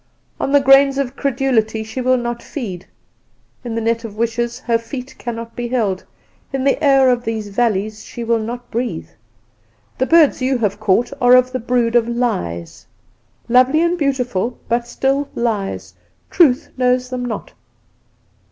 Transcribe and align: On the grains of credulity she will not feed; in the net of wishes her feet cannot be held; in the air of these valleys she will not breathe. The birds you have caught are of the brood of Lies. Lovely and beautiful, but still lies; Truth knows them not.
On 0.39 0.51
the 0.51 0.59
grains 0.59 0.97
of 0.97 1.15
credulity 1.15 1.83
she 1.83 2.01
will 2.01 2.17
not 2.17 2.41
feed; 2.41 2.87
in 3.63 3.75
the 3.75 3.81
net 3.81 4.03
of 4.03 4.17
wishes 4.17 4.57
her 4.61 4.79
feet 4.79 5.13
cannot 5.19 5.55
be 5.55 5.67
held; 5.67 6.03
in 6.51 6.63
the 6.63 6.83
air 6.83 7.07
of 7.11 7.23
these 7.23 7.49
valleys 7.49 8.03
she 8.03 8.23
will 8.23 8.39
not 8.39 8.71
breathe. 8.71 9.09
The 9.99 10.07
birds 10.07 10.41
you 10.41 10.57
have 10.57 10.79
caught 10.79 11.13
are 11.21 11.35
of 11.35 11.51
the 11.51 11.59
brood 11.59 11.95
of 11.95 12.07
Lies. 12.07 12.87
Lovely 13.47 13.83
and 13.83 13.95
beautiful, 13.95 14.57
but 14.67 14.87
still 14.87 15.29
lies; 15.35 15.93
Truth 16.31 16.69
knows 16.77 17.11
them 17.11 17.23
not. 17.23 17.53